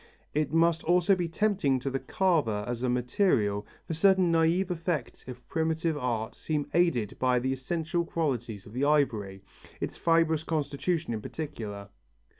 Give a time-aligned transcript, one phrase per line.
[0.33, 5.27] It must also be tempting to the carver as a material, for certain naïve effects
[5.27, 9.43] of primitive art seem aided by the essential qualities of the ivory,
[9.79, 11.89] its fibrous constitution in particular.